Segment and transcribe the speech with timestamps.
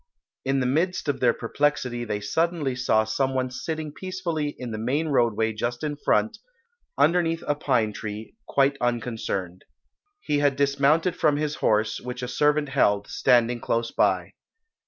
[0.43, 4.79] In the midst of their perplexity they suddenly saw some one sitting peacefully in the
[4.79, 6.39] main roadway just in front,
[6.97, 9.63] underneath a pine tree, quite unconcerned.
[10.19, 14.33] He had dismounted from his horse, which a servant held, standing close by.